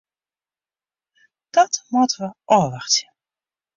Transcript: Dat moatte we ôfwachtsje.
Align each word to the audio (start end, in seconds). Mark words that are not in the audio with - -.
Dat 1.55 1.73
moatte 1.91 2.17
we 2.23 2.27
ôfwachtsje. 2.57 3.05